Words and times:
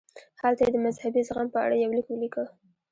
هلته 0.41 0.61
یې 0.65 0.71
د 0.73 0.77
مذهبي 0.85 1.21
زغم 1.27 1.47
په 1.53 1.59
اړه 1.65 1.75
یو 1.83 1.95
لیک 1.97 2.07
ولیکه. 2.09 2.43